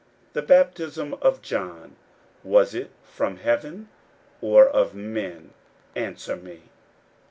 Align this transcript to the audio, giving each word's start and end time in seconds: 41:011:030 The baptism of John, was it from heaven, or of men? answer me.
41:011:030 0.33 0.33
The 0.33 0.41
baptism 0.41 1.13
of 1.21 1.41
John, 1.43 1.95
was 2.43 2.73
it 2.73 2.89
from 3.03 3.37
heaven, 3.37 3.87
or 4.41 4.67
of 4.67 4.95
men? 4.95 5.53
answer 5.95 6.35
me. 6.35 6.63